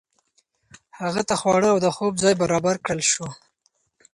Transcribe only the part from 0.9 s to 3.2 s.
هغه ته خواړه او د خوب ځای برابر کړل